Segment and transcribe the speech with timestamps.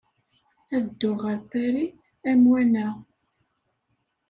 [0.75, 1.95] Ad dduɣ ɣer Paris,
[2.29, 2.87] amwan-a.